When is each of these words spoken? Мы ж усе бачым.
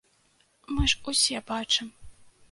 Мы 0.77 0.87
ж 0.93 0.97
усе 1.11 1.41
бачым. 1.51 1.93